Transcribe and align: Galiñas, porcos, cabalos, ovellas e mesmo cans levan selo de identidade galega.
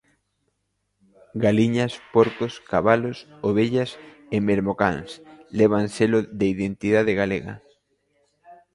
Galiñas, 1.45 1.93
porcos, 2.15 2.53
cabalos, 2.71 3.17
ovellas 3.47 3.89
e 4.35 4.37
mesmo 4.49 4.71
cans 4.81 5.09
levan 5.59 5.85
selo 5.95 6.19
de 6.39 6.45
identidade 6.55 7.11
galega. 7.21 7.53